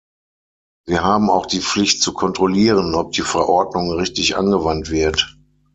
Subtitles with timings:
[0.87, 5.37] Wir haben auch die Pflicht, zu kontrollieren, ob die Verordnung richtig angewandt wird.